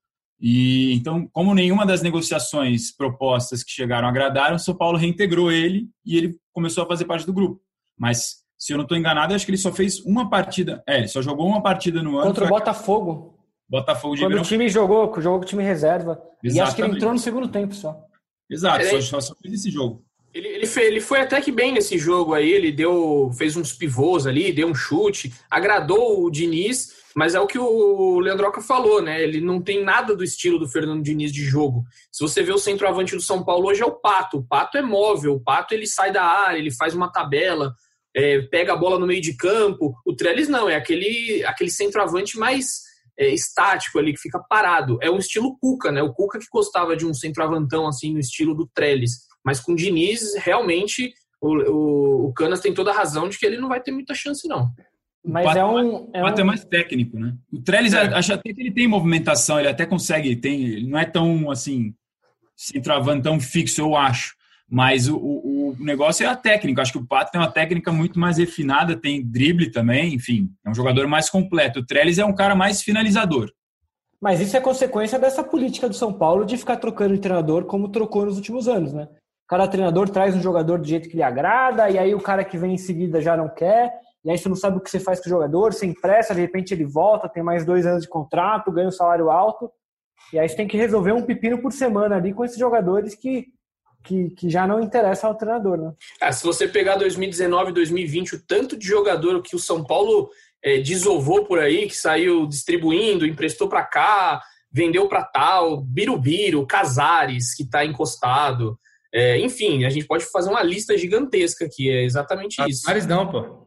[0.45, 5.87] e então, como nenhuma das negociações propostas que chegaram agradaram, o São Paulo reintegrou ele
[6.05, 7.61] e ele começou a fazer parte do grupo.
[7.97, 10.83] Mas, se eu não estou enganado, acho que ele só fez uma partida.
[10.85, 12.27] É, ele só jogou uma partida no ano.
[12.27, 13.32] Contra o Botafogo.
[13.73, 16.21] Botafogo de Quando o time jogou, jogou com o time reserva.
[16.43, 16.55] Exatamente.
[16.55, 17.99] E acho que ele entrou no segundo tempo só.
[18.47, 20.05] Exato, só, só, fez esse jogo.
[20.31, 23.73] Ele, ele, foi, ele foi até que bem nesse jogo aí, ele deu, fez uns
[23.73, 29.01] pivôs ali, deu um chute, agradou o Diniz, mas é o que o Leandroca falou,
[29.01, 29.23] né?
[29.23, 31.83] Ele não tem nada do estilo do Fernando Diniz de jogo.
[32.11, 34.37] Se você vê o centroavante do São Paulo hoje é o Pato.
[34.37, 37.73] O Pato é móvel, o Pato ele sai da área, ele faz uma tabela,
[38.15, 39.95] é, pega a bola no meio de campo.
[40.05, 44.97] O Trellis não, é aquele, aquele centroavante mais é, estático ali, que fica parado.
[45.01, 46.01] É um estilo Cuca, né?
[46.01, 49.27] O Cuca que gostava de um centroavantão assim, no estilo do Trellis.
[49.45, 53.45] Mas com o Diniz, realmente, o, o, o Canas tem toda a razão de que
[53.45, 54.71] ele não vai ter muita chance, não.
[55.25, 56.09] Mas Pato, é um.
[56.13, 56.41] É, Pato um...
[56.41, 57.35] é mais técnico, né?
[57.51, 58.01] O Trellis, é.
[58.13, 61.93] acho até que ele tem movimentação, ele até consegue, tem, ele não é tão assim,
[62.55, 64.35] centroavantão fixo, eu acho.
[64.73, 66.81] Mas o, o, negócio é a técnica.
[66.81, 70.69] Acho que o Pato tem uma técnica muito mais refinada, tem drible também, enfim, é
[70.71, 71.81] um jogador mais completo.
[71.81, 73.51] O Trellis é um cara mais finalizador.
[74.19, 77.89] Mas isso é consequência dessa política do São Paulo de ficar trocando de treinador como
[77.89, 79.07] trocou nos últimos anos, né?
[79.47, 82.57] Cada treinador traz um jogador do jeito que lhe agrada, e aí o cara que
[82.57, 83.93] vem em seguida já não quer,
[84.25, 86.41] e aí você não sabe o que você faz com o jogador, você empresta, de
[86.41, 89.69] repente ele volta, tem mais dois anos de contrato, ganha um salário alto,
[90.31, 93.53] e aí você tem que resolver um pepino por semana ali com esses jogadores que
[94.03, 95.93] que, que já não interessa ao treinador, né?
[96.19, 100.29] Ah, se você pegar 2019 2020, o tanto de jogador que o São Paulo
[100.63, 107.53] é, desovou por aí, que saiu distribuindo, emprestou para cá, vendeu para tal, Birubiru, Casares,
[107.55, 108.77] que está encostado.
[109.13, 112.83] É, enfim, a gente pode fazer uma lista gigantesca aqui, é exatamente isso.
[112.83, 113.63] Casares não, pô.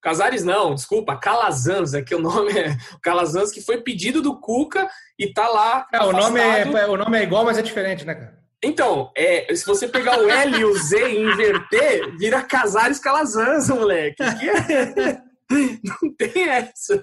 [0.00, 4.88] Casares não, desculpa, Calazans, é que o nome é Calazans, que foi pedido do Cuca
[5.18, 5.86] e tá lá.
[5.92, 8.37] É, o, nome é, o nome é igual, mas é diferente, né, cara?
[8.62, 13.68] Então, é, se você pegar o L e o Z e inverter, vira Casares Calazans,
[13.68, 14.16] moleque.
[14.16, 15.22] Que é...
[15.50, 17.02] Não tem essa.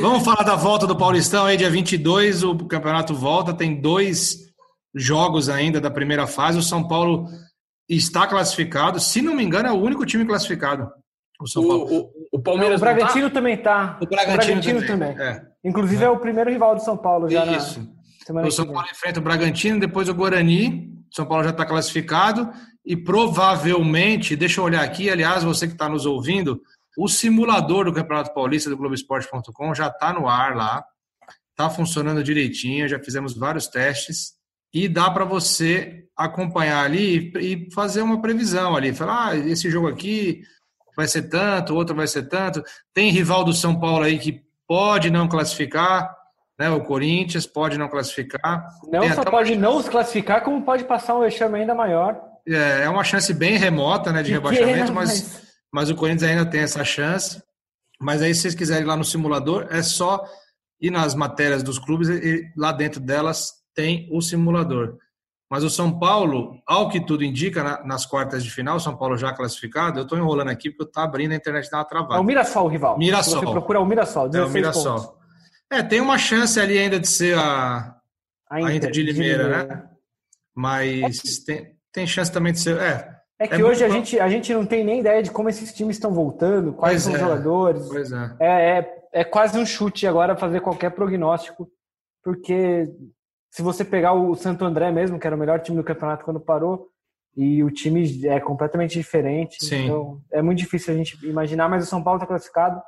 [0.00, 4.52] Vamos falar da volta do Paulistão aí, dia 22, o campeonato volta, tem dois
[4.94, 6.58] jogos ainda da primeira fase.
[6.58, 7.26] O São Paulo
[7.88, 10.90] está classificado, se não me engano, é o único time classificado.
[11.40, 11.84] O, São Paulo.
[11.84, 12.80] o, o, o Palmeiras.
[12.80, 13.34] Não, o Bragantino tá?
[13.34, 13.98] também está.
[14.00, 15.12] O Bragantino, o Bragantino também.
[15.12, 15.26] também.
[15.26, 15.42] É.
[15.64, 16.06] Inclusive é.
[16.06, 16.10] é.
[16.10, 17.44] o primeiro rival do São Paulo já.
[17.56, 17.80] Isso.
[17.80, 18.01] Na...
[18.26, 20.92] Semana o São Paulo enfrenta o Bragantino, depois o Guarani.
[21.10, 22.50] São Paulo já está classificado.
[22.84, 26.60] E provavelmente, deixa eu olhar aqui, aliás, você que está nos ouvindo,
[26.96, 30.84] o simulador do Campeonato Paulista do Globoesporte.com já está no ar lá,
[31.50, 34.34] está funcionando direitinho, já fizemos vários testes.
[34.74, 39.86] E dá para você acompanhar ali e fazer uma previsão ali, falar, ah, esse jogo
[39.86, 40.42] aqui
[40.96, 42.62] vai ser tanto, outro vai ser tanto.
[42.92, 46.10] Tem rival do São Paulo aí que pode não classificar,
[46.62, 46.70] né?
[46.70, 48.68] O Corinthians pode não classificar.
[48.88, 52.20] Não só pode não se classificar, como pode passar um vexame ainda maior.
[52.46, 56.60] É, é uma chance bem remota né, de rebaixamento, mas, mas o Corinthians ainda tem
[56.60, 57.42] essa chance.
[58.00, 60.24] Mas aí, se vocês quiserem ir lá no simulador, é só
[60.80, 64.98] ir nas matérias dos clubes e lá dentro delas tem o simulador.
[65.50, 69.16] Mas o São Paulo, ao que tudo indica, nas quartas de final, o São Paulo
[69.16, 72.14] já classificado, eu estou enrolando aqui porque eu tô abrindo a internet dar uma travada.
[72.14, 72.96] É o Mirassol, rival.
[72.98, 73.40] Mirassol.
[73.40, 75.00] Você procura o Mirassol, 16 é o Mirassol.
[75.00, 75.21] Pontos.
[75.72, 77.96] É, tem uma chance ali ainda de ser a,
[78.50, 79.90] a, Inter, a Inter de, Limeira, de Limeira, né?
[80.54, 82.78] Mas é tem, tem chance também de ser.
[82.78, 85.48] É, é que é hoje a gente, a gente não tem nem ideia de como
[85.48, 87.88] esses times estão voltando, quais pois são os é, jogadores.
[87.88, 88.36] Pois é.
[88.38, 88.94] É, é.
[89.12, 91.66] é quase um chute agora fazer qualquer prognóstico,
[92.22, 92.86] porque
[93.50, 96.38] se você pegar o Santo André mesmo, que era o melhor time do campeonato quando
[96.38, 96.88] parou,
[97.34, 99.84] e o time é completamente diferente, Sim.
[99.84, 102.78] então é muito difícil a gente imaginar, mas o São Paulo está classificado,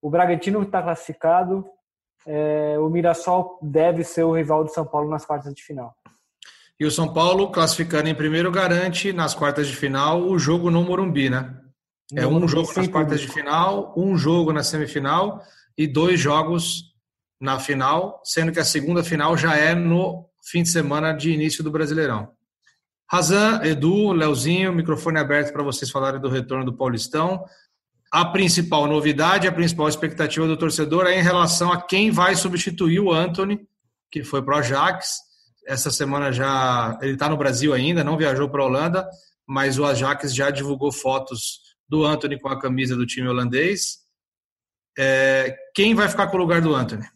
[0.00, 1.66] o Bragantino está classificado,
[2.26, 5.94] é, o Mirassol deve ser o rival do São Paulo nas quartas de final.
[6.78, 10.82] E o São Paulo, classificando em primeiro, garante nas quartas de final o jogo no
[10.82, 11.54] Morumbi, né?
[12.14, 15.42] É um jogo nas quartas de final, um jogo na semifinal
[15.76, 16.94] e dois jogos
[17.40, 21.62] na final, sendo que a segunda final já é no fim de semana de início
[21.62, 22.30] do Brasileirão.
[23.10, 27.44] Razan, Edu, Leozinho, microfone aberto para vocês falarem do retorno do Paulistão
[28.10, 32.98] a principal novidade, a principal expectativa do torcedor é em relação a quem vai substituir
[32.98, 33.60] o Anthony,
[34.10, 35.18] que foi para o Ajax.
[35.66, 39.08] Essa semana já ele está no Brasil ainda, não viajou para a Holanda,
[39.46, 43.98] mas o Ajax já divulgou fotos do Anthony com a camisa do time holandês.
[44.98, 47.06] É, quem vai ficar com o lugar do Anthony?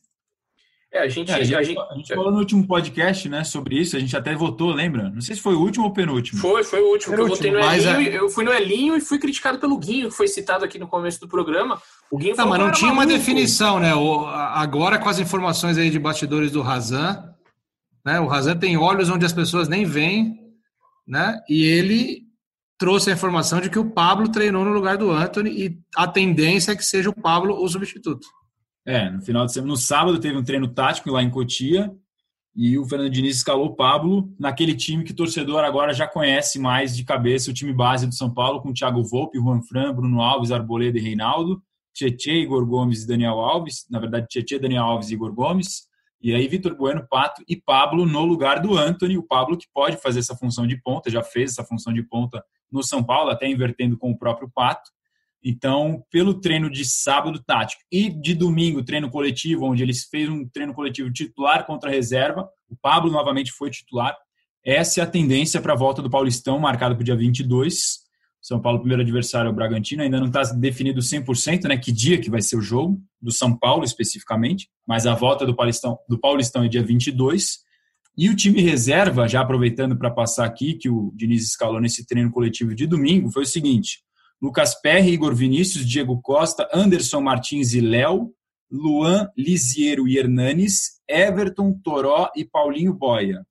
[0.95, 3.43] É, a gente, é, a, gente, a, gente, a gente falou no último podcast, né,
[3.43, 5.11] sobre isso, a gente até votou, lembra?
[5.11, 6.41] Não sei se foi o último ou o penúltimo.
[6.41, 8.17] Foi, foi o último, eu votei no Elinho, é...
[8.17, 11.19] eu fui no Elinho e fui criticado pelo Guinho, que foi citado aqui no começo
[11.19, 11.83] do programa.
[12.13, 13.13] O Guinho não, mas não tinha maluco.
[13.13, 13.93] uma definição, né?
[13.93, 17.29] O, agora com as informações aí de bastidores do Razan,
[18.07, 18.21] né?
[18.21, 20.39] O Razan tem olhos onde as pessoas nem veem,
[21.05, 21.41] né?
[21.49, 22.23] E ele
[22.79, 26.71] trouxe a informação de que o Pablo treinou no lugar do Anthony e a tendência
[26.71, 28.29] é que seja o Pablo o substituto.
[28.87, 31.91] É, no final de semana, no sábado teve um treino tático lá em Cotia
[32.55, 36.59] e o Fernando Diniz escalou o Pablo naquele time que o torcedor agora já conhece
[36.59, 40.21] mais de cabeça, o time base do São Paulo, com Thiago Volpe, Juan Fran, Bruno
[40.21, 45.11] Alves, Arboleda e Reinaldo, Tietê, Igor Gomes e Daniel Alves, na verdade Tietê, Daniel Alves
[45.11, 45.89] e Igor Gomes,
[46.21, 49.97] e aí Vitor Bueno, Pato e Pablo no lugar do Anthony, o Pablo que pode
[49.97, 53.49] fazer essa função de ponta, já fez essa função de ponta no São Paulo, até
[53.49, 54.91] invertendo com o próprio Pato.
[55.45, 60.49] Então, pelo treino de sábado tático e de domingo, treino coletivo, onde eles fez um
[60.49, 64.17] treino coletivo titular contra reserva, o Pablo novamente foi titular.
[64.65, 68.05] Essa é a tendência para a volta do Paulistão, marcado para o dia 22.
[68.41, 72.19] São Paulo, primeiro adversário é o Bragantino, ainda não está definido 100%, né, que dia
[72.19, 76.19] que vai ser o jogo, do São Paulo especificamente, mas a volta do Paulistão, do
[76.19, 77.59] Paulistão é dia 22.
[78.17, 82.31] E o time reserva, já aproveitando para passar aqui, que o Diniz escalou nesse treino
[82.31, 84.05] coletivo de domingo, foi o seguinte:
[84.45, 88.31] Lucas Perry, Igor Vinícius, Diego Costa, Anderson Martins e Léo,
[88.71, 93.43] Luan, Lisiero e Hernanes, Everton, Toró e Paulinho Boia.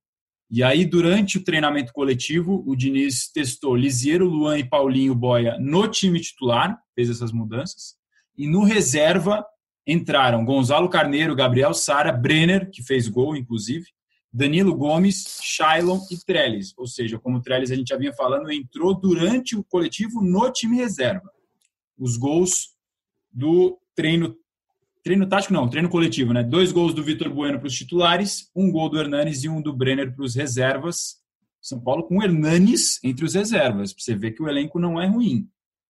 [0.51, 5.87] E aí, durante o treinamento coletivo, o Diniz testou Lisiero, Luan e Paulinho Boia no
[5.87, 7.95] time titular, fez essas mudanças.
[8.37, 9.43] E no reserva
[9.87, 13.87] entraram Gonzalo Carneiro, Gabriel Sara, Brenner, que fez gol, inclusive,
[14.33, 16.73] Danilo Gomes, Shailon e Trellis.
[16.75, 20.51] Ou seja, como o Trellis a gente já vinha falando, entrou durante o coletivo no
[20.51, 21.29] time reserva.
[21.97, 22.73] Os gols
[23.31, 24.35] do treino
[25.03, 26.41] treino tático não, treino coletivo, né?
[26.43, 29.75] Dois gols do Vitor Bueno para os titulares, um gol do Hernanes e um do
[29.75, 31.17] Brenner para os reservas.
[31.61, 35.47] São Paulo com Hernanes entre os reservas, você ver que o elenco não é ruim.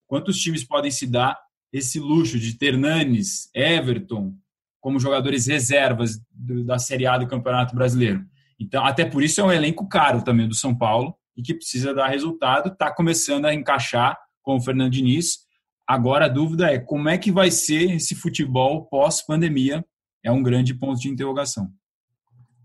[0.08, 1.39] Quantos times podem se dar
[1.71, 4.36] esse luxo de ter Hernanes, Everton
[4.82, 8.25] como jogadores reservas da Série A do Campeonato Brasileiro?
[8.59, 11.93] Então, até por isso é um elenco caro também do São Paulo e que precisa
[11.93, 12.71] dar resultado.
[12.71, 15.39] Está começando a encaixar com o Fernando Diniz.
[15.87, 19.85] Agora a dúvida é como é que vai ser esse futebol pós-pandemia?
[20.23, 21.69] É um grande ponto de interrogação.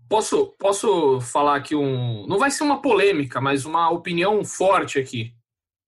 [0.07, 2.25] Posso, posso falar aqui um.
[2.27, 5.35] Não vai ser uma polêmica, mas uma opinião forte aqui.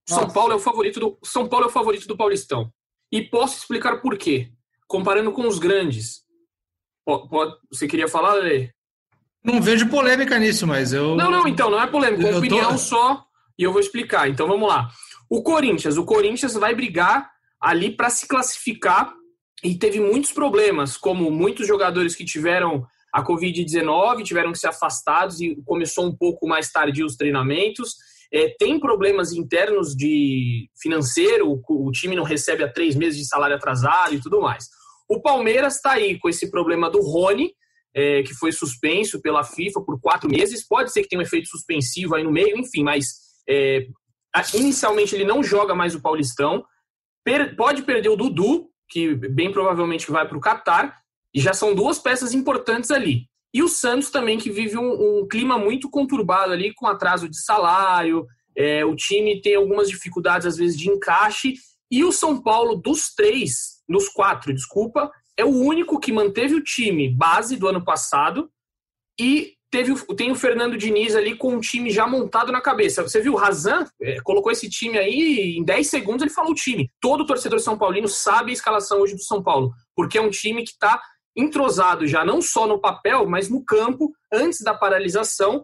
[0.07, 2.71] São Paulo é o favorito do São Paulo é o favorito do Paulistão.
[3.11, 4.51] E posso explicar por quê.
[4.87, 6.23] Comparando com os grandes.
[7.71, 8.71] Você queria falar, Lê?
[9.43, 11.15] Não vejo polêmica nisso, mas eu.
[11.15, 12.77] Não, não, então, não é polêmica, é opinião tô...
[12.77, 13.25] só.
[13.57, 14.29] E eu vou explicar.
[14.29, 14.89] Então vamos lá.
[15.29, 19.13] O Corinthians, o Corinthians vai brigar ali para se classificar
[19.63, 25.39] e teve muitos problemas, como muitos jogadores que tiveram a Covid-19, tiveram que ser afastados
[25.41, 27.95] e começou um pouco mais tarde os treinamentos.
[28.33, 33.27] É, tem problemas internos de financeiro, o, o time não recebe há três meses de
[33.27, 34.67] salário atrasado e tudo mais.
[35.09, 37.53] O Palmeiras está aí com esse problema do Rony,
[37.93, 40.65] é, que foi suspenso pela FIFA por quatro meses.
[40.67, 43.15] Pode ser que tenha um efeito suspensivo aí no meio, enfim, mas
[43.47, 43.87] é,
[44.53, 46.63] inicialmente ele não joga mais o Paulistão.
[47.23, 51.01] Per pode perder o Dudu, que bem provavelmente vai para o Catar,
[51.33, 53.29] e já são duas peças importantes ali.
[53.53, 57.37] E o Santos também, que vive um, um clima muito conturbado ali, com atraso de
[57.37, 58.25] salário,
[58.55, 61.53] é, o time tem algumas dificuldades, às vezes, de encaixe.
[61.89, 66.63] E o São Paulo, dos três, dos quatro, desculpa, é o único que manteve o
[66.63, 68.49] time base do ano passado
[69.19, 73.01] e teve tem o Fernando Diniz ali com um time já montado na cabeça.
[73.01, 76.55] Você viu, o Razan é, colocou esse time aí em 10 segundos ele falou o
[76.55, 76.89] time.
[76.99, 80.63] Todo torcedor São Paulino sabe a escalação hoje do São Paulo, porque é um time
[80.63, 81.01] que está
[81.35, 85.63] entrosado já não só no papel, mas no campo, antes da paralisação,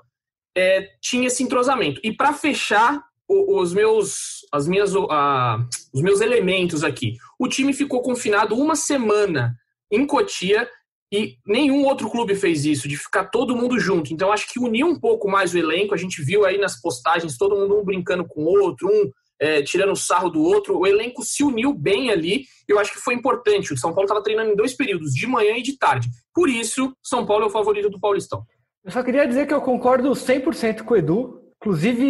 [0.55, 1.99] é, tinha esse entrosamento.
[2.03, 8.55] E para fechar os meus, as minhas, os meus elementos aqui, o time ficou confinado
[8.55, 9.53] uma semana
[9.91, 10.67] em Cotia
[11.11, 14.13] e nenhum outro clube fez isso, de ficar todo mundo junto.
[14.13, 15.93] Então acho que uniu um pouco mais o elenco.
[15.93, 19.61] A gente viu aí nas postagens todo mundo um brincando com o outro, um é,
[19.61, 20.77] tirando sarro do outro.
[20.77, 22.43] O elenco se uniu bem ali.
[22.67, 23.73] Eu acho que foi importante.
[23.73, 26.09] O São Paulo estava treinando em dois períodos, de manhã e de tarde.
[26.33, 28.43] Por isso, São Paulo é o favorito do Paulistão.
[28.83, 31.41] Eu só queria dizer que eu concordo 100% com o Edu.
[31.61, 32.05] Inclusive,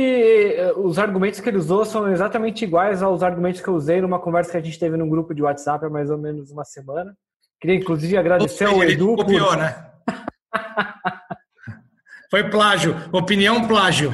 [0.53, 4.19] eh, os argumentos que ele usou são exatamente iguais aos argumentos que eu usei numa
[4.19, 7.15] conversa que a gente teve num grupo de WhatsApp há mais ou menos uma semana.
[7.59, 9.15] Queria, inclusive, agradecer ao Edu.
[9.15, 9.58] Copiou, por...
[9.58, 9.87] né?
[12.29, 12.95] Foi plágio.
[13.12, 14.13] Opinião plágio.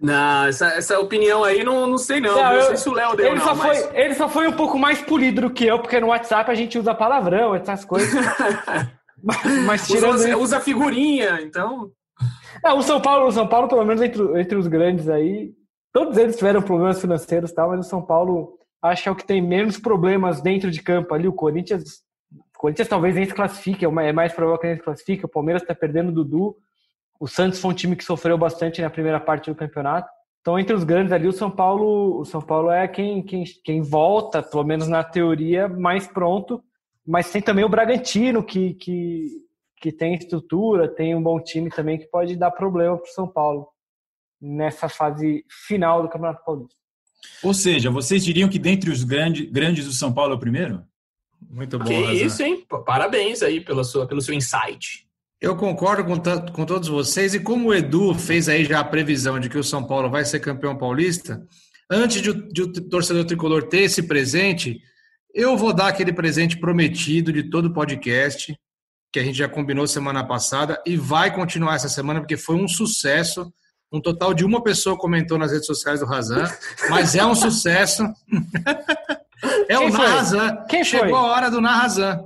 [0.00, 2.34] Não, essa, essa opinião aí não, não sei não.
[2.34, 3.82] Não, não sei se o Léo deu ele não, só mas...
[3.86, 6.54] foi Ele só foi um pouco mais polido do que eu, porque no WhatsApp a
[6.54, 8.12] gente usa palavrão, essas coisas.
[9.22, 10.38] mas, mas tirando usa, isso...
[10.38, 11.90] usa figurinha, então...
[12.62, 15.52] Não, o São Paulo, o São Paulo, pelo menos entre, entre os grandes aí,
[15.92, 19.16] todos eles tiveram problemas financeiros e tal, mas o São Paulo acho que é o
[19.16, 21.28] que tem menos problemas dentro de campo ali.
[21.28, 22.02] O Corinthians,
[22.32, 25.24] o Corinthians talvez nem se classifique, é, é mais provável que nem se classifique.
[25.24, 26.56] O Palmeiras está perdendo o Dudu.
[27.18, 30.08] O Santos foi um time que sofreu bastante na primeira parte do campeonato.
[30.40, 33.82] Então, entre os grandes ali, o São Paulo, o São Paulo é quem, quem, quem
[33.82, 36.62] volta, pelo menos na teoria, mais pronto.
[37.06, 39.26] Mas tem também o Bragantino, que, que,
[39.76, 43.28] que tem estrutura, tem um bom time também que pode dar problema para o São
[43.28, 43.68] Paulo
[44.40, 46.79] nessa fase final do Campeonato Paulista.
[47.42, 50.82] Ou seja, vocês diriam que dentre os grandes, grandes o São Paulo é o primeiro?
[51.48, 51.84] Muito bom.
[51.84, 52.12] Que Razan.
[52.12, 52.66] isso, hein?
[52.84, 55.06] Parabéns aí pela sua, pelo seu insight.
[55.40, 59.40] Eu concordo com, com todos vocês, e como o Edu fez aí já a previsão
[59.40, 61.42] de que o São Paulo vai ser campeão paulista,
[61.90, 64.78] antes de, de o torcedor tricolor ter esse presente,
[65.34, 68.54] eu vou dar aquele presente prometido de todo o podcast,
[69.10, 72.68] que a gente já combinou semana passada, e vai continuar essa semana, porque foi um
[72.68, 73.50] sucesso.
[73.92, 76.44] Um total de uma pessoa comentou nas redes sociais do Razan,
[76.88, 78.04] mas é um sucesso.
[79.68, 80.64] é Quem o Narrazan.
[80.68, 81.18] Quem Chegou foi?
[81.18, 82.24] a hora do Narrazan.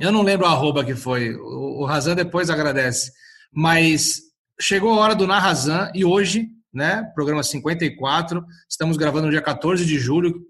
[0.00, 1.34] Eu não lembro a arroba que foi.
[1.36, 3.12] O, o Razan depois agradece.
[3.52, 4.20] Mas
[4.60, 9.86] chegou a hora do Narrazan e hoje, né, programa 54, estamos gravando no dia 14
[9.86, 10.40] de julho,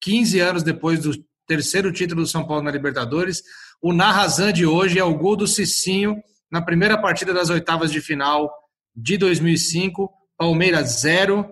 [0.00, 1.12] 15 anos depois do
[1.46, 3.42] terceiro título do São Paulo na Libertadores.
[3.82, 6.16] O Narrazan de hoje é o gol do Cicinho
[6.50, 8.50] na primeira partida das oitavas de final
[8.96, 10.10] de 2005.
[10.38, 11.46] Palmeiras 0,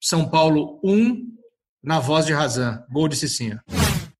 [0.00, 1.16] São Paulo 1,
[1.82, 2.82] na voz de Razan.
[2.90, 3.60] Gol de Cicinho.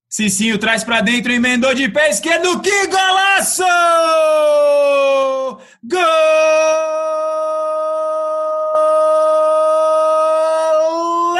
[0.09, 2.59] Cicinho traz para dentro, emendou de pé esquerdo.
[2.61, 3.63] Que golaço!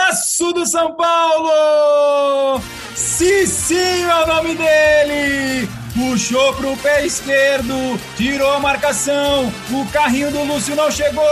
[0.03, 2.61] Golaço do São Paulo!
[2.95, 5.78] Cicinho é o nome dele!
[6.19, 7.73] Puxou pro pé esquerdo,
[8.17, 11.23] tirou a marcação, o carrinho do Lúcio não chegou,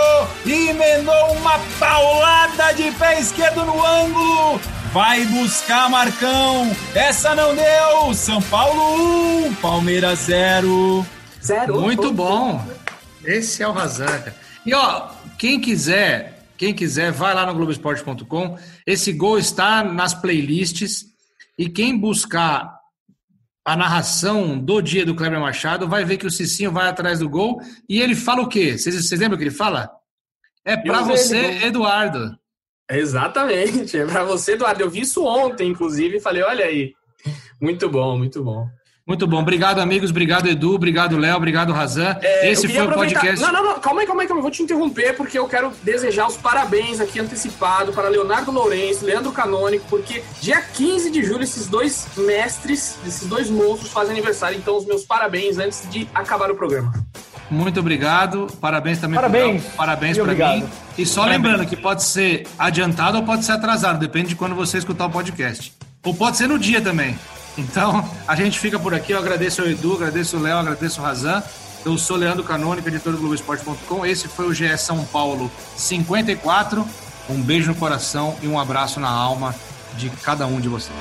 [0.45, 4.61] emendou uma paulada de pé esquerdo no ângulo,
[4.93, 11.05] vai buscar Marcão, essa não deu, São Paulo 1, Palmeiras 0.
[11.43, 11.81] Zero.
[11.81, 12.65] Muito bom,
[13.25, 14.33] esse é o Razanca.
[14.65, 21.07] E ó, quem quiser, quem quiser, vai lá no Globoesporte.com, esse gol está nas playlists,
[21.57, 22.76] e quem buscar
[23.67, 27.27] a narração do dia do Kleber Machado, vai ver que o Cicinho vai atrás do
[27.27, 27.59] gol
[27.89, 28.77] e ele fala o quê?
[28.77, 29.91] Vocês, vocês lembram o que ele fala?
[30.63, 32.33] É para você, Eduardo.
[32.89, 34.81] Exatamente, é para você, Eduardo.
[34.81, 36.93] Eu vi isso ontem, inclusive, e falei: olha aí.
[37.59, 38.69] Muito bom, muito bom.
[39.07, 39.39] Muito bom.
[39.39, 40.09] Obrigado, amigos.
[40.09, 40.75] Obrigado, Edu.
[40.75, 41.37] Obrigado, Léo.
[41.37, 42.17] Obrigado, Razan.
[42.21, 43.39] É, Esse foi o podcast.
[43.39, 43.79] Não, não, não.
[43.79, 44.43] Calma aí, calma aí, calma aí.
[44.43, 49.31] Vou te interromper porque eu quero desejar os parabéns aqui antecipado para Leonardo Lourenço, Leandro
[49.31, 54.57] Canônico, porque dia 15 de julho esses dois mestres, esses dois monstros fazem aniversário.
[54.57, 56.91] Então, os meus parabéns antes de acabar o programa.
[57.49, 58.47] Muito obrigado.
[58.59, 59.63] Parabéns também Parabéns.
[59.63, 60.67] Pro Parabéns para mim.
[60.97, 61.43] E só Parabéns.
[61.43, 65.09] lembrando que pode ser adiantado ou pode ser atrasado, depende de quando você escutar o
[65.09, 65.71] podcast.
[66.03, 67.17] Ou pode ser no dia também.
[67.57, 69.11] Então, a gente fica por aqui.
[69.13, 71.43] Eu agradeço ao Edu, agradeço o Léo, agradeço o Razan.
[71.85, 74.05] Eu sou Leandro Canônica, editor do Globoesporte.com.
[74.05, 76.85] Esse foi o GE São Paulo 54.
[77.29, 79.55] Um beijo no coração e um abraço na alma
[79.95, 80.95] de cada um de vocês.